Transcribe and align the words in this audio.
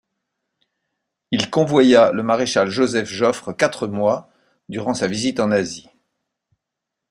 Il 1.29 1.51
convoya 1.51 2.11
le 2.11 2.23
maréchal 2.23 2.71
Joseph 2.71 3.07
Joffre 3.07 3.53
quatre 3.55 3.85
mois 3.85 4.31
durant 4.67 4.95
sa 4.95 5.05
visite 5.05 5.39
en 5.39 5.51
Asie. 5.51 5.89